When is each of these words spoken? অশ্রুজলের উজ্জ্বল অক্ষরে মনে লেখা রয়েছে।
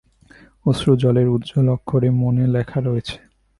অশ্রুজলের 0.65 1.27
উজ্জ্বল 1.29 1.67
অক্ষরে 1.75 2.09
মনে 2.21 2.45
লেখা 2.55 2.79
রয়েছে। 2.79 3.17